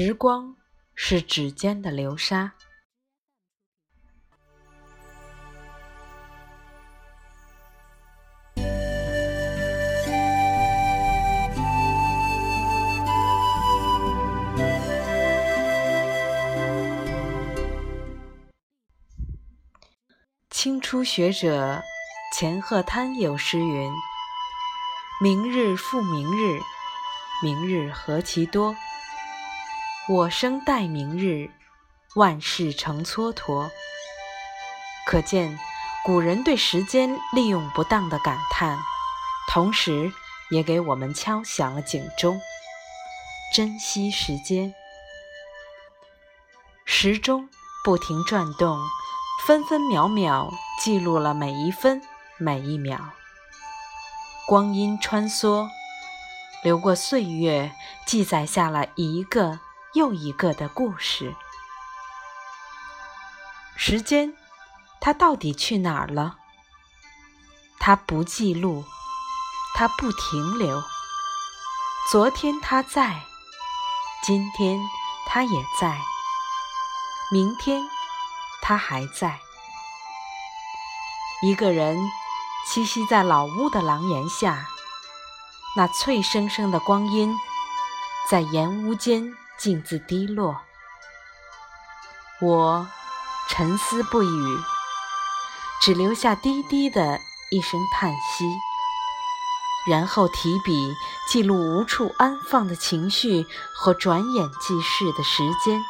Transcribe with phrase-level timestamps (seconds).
[0.00, 0.54] 时光
[0.94, 2.52] 是指尖的流沙。
[20.48, 21.82] 清初学者
[22.32, 23.90] 钱鹤滩有诗云
[25.20, 26.60] ：“明日复明日，
[27.42, 28.76] 明日何其多。
[30.08, 31.50] 我生待明日，
[32.14, 33.68] 万事成蹉跎。”
[35.06, 35.58] 可见
[36.04, 38.78] 古人对时间利用不当的感叹，
[39.48, 40.10] 同时
[40.50, 42.40] 也给我们敲响了警钟：
[43.54, 44.74] 珍惜时间。
[46.86, 47.48] 时钟
[47.84, 48.78] 不停转动。
[49.46, 52.02] 分分秒秒记录了每一分
[52.38, 52.98] 每一秒，
[54.46, 55.68] 光阴穿梭，
[56.62, 57.72] 流过岁月，
[58.04, 59.60] 记载下了一个
[59.98, 61.34] 又一个的故事。
[63.76, 64.32] 时间，
[65.00, 66.36] 它到底去哪儿了？
[67.80, 68.84] 它不记录，
[69.74, 70.80] 它不停留。
[72.12, 73.24] 昨天它在，
[74.22, 74.78] 今天
[75.26, 75.98] 它也在，
[77.32, 77.82] 明天。
[78.60, 79.40] 他还在。
[81.40, 81.96] 一个人
[82.68, 84.68] 栖息在老屋的廊檐下，
[85.74, 87.34] 那脆生生的光阴
[88.28, 90.60] 在檐屋间径自滴落。
[92.40, 92.86] 我
[93.50, 94.58] 沉思不语，
[95.82, 97.18] 只留下低低的
[97.50, 98.44] 一声叹息，
[99.90, 100.94] 然后提笔
[101.28, 105.80] 记录无处安放的情绪和转眼即逝的时间。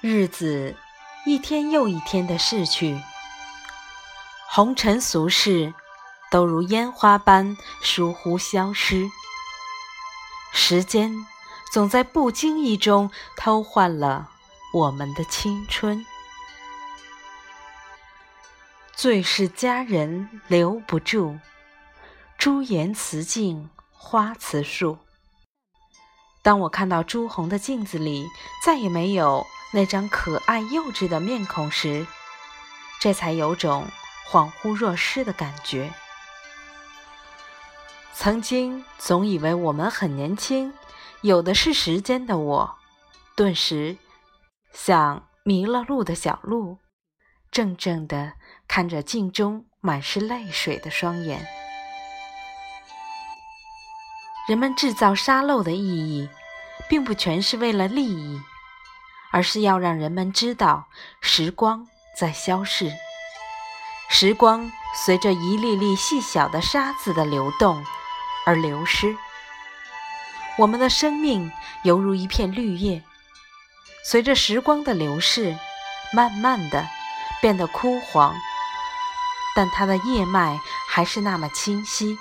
[0.00, 0.76] 日子
[1.26, 3.00] 一天又一天的逝去，
[4.50, 5.72] 红尘俗世
[6.30, 9.08] 都如烟花般疏忽消失。
[10.60, 11.24] 时间
[11.72, 14.28] 总在不经意中偷换了
[14.74, 16.04] 我们的青春。
[18.92, 21.38] 最是佳人留不住，
[22.36, 24.98] 朱颜辞镜花辞树。
[26.42, 28.26] 当我看到朱红的镜子里
[28.66, 29.46] 再也没有。
[29.72, 32.06] 那张可爱幼稚的面孔时，
[33.00, 33.86] 这才有种
[34.30, 35.92] 恍惚若失的感觉。
[38.20, 40.74] 曾经总以为我们很年轻，
[41.20, 42.76] 有的是时间的我，
[43.36, 43.96] 顿时
[44.72, 46.78] 像迷了路的小鹿，
[47.52, 48.32] 怔怔地
[48.66, 51.46] 看着镜中满是泪水的双眼。
[54.48, 56.28] 人们制造沙漏的意义，
[56.88, 58.40] 并不全是为了利益。
[59.30, 60.88] 而是要让人们知道，
[61.20, 61.86] 时光
[62.16, 62.90] 在消逝，
[64.08, 64.72] 时光
[65.06, 67.84] 随着一粒粒细小的沙子的流动
[68.48, 69.14] 而流失。
[70.56, 73.02] 我们的生命犹如一片绿叶，
[74.02, 75.54] 随着时光的流逝，
[76.14, 76.88] 慢慢的
[77.42, 78.34] 变得枯黄，
[79.54, 82.16] 但它的叶脉还是那么清晰。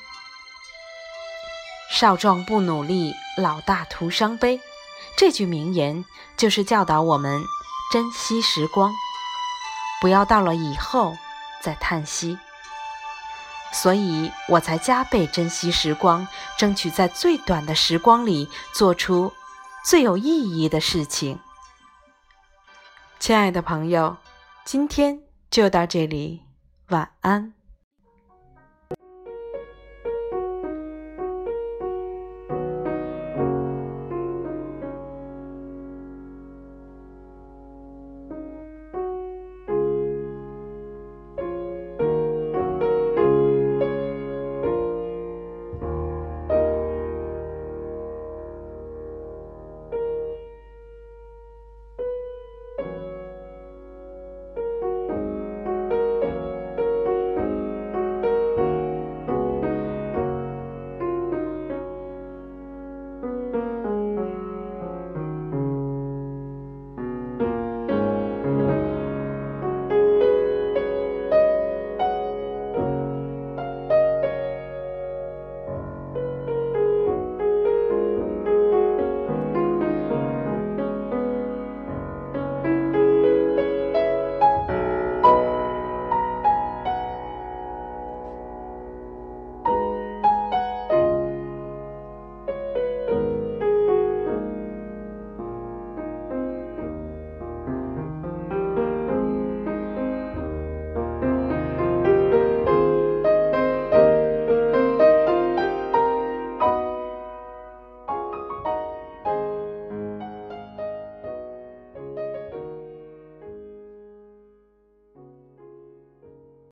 [1.89, 4.59] 少壮不努力，老大徒伤悲。
[5.15, 6.03] 这句名言
[6.35, 7.41] 就是教导我们
[7.93, 8.93] 珍惜时光，
[10.01, 11.15] 不要到了以后
[11.61, 12.37] 再叹息。
[13.73, 19.31] 所以我才加倍珍惜时光，争取在最短的时光里做出
[19.85, 21.39] 最有意义的事情。
[23.19, 24.17] 亲爱的朋友，
[24.63, 26.43] 今天就到这里，
[26.89, 27.56] 晚安。